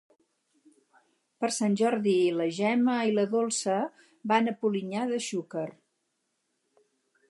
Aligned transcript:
Per 1.43 1.49
Sant 1.57 1.75
Jordi 1.83 2.15
na 2.41 2.49
Gemma 2.61 2.97
i 3.11 3.15
na 3.19 3.27
Dolça 3.37 3.79
van 4.35 4.49
a 4.55 4.59
Polinyà 4.65 5.09
de 5.15 5.25
Xúquer. 5.31 5.71